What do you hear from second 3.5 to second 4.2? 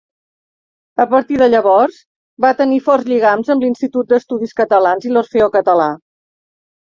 amb l'Institut